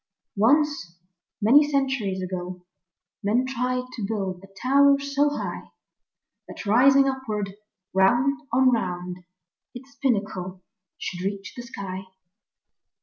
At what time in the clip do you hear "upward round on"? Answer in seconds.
7.07-8.71